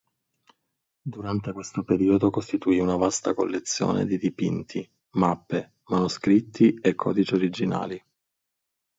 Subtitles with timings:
[1.03, 8.03] Durante questo periodo costituì una vasta collezione di dipinti, mappe, manoscritti e codici originali.